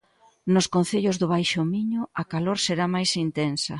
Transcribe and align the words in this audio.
Nos 0.53 0.69
concellos 0.75 1.19
do 1.21 1.27
Baixo 1.33 1.61
Miño 1.73 2.01
a 2.21 2.23
calor 2.31 2.57
será 2.67 2.85
máis 2.95 3.11
intensa. 3.25 3.69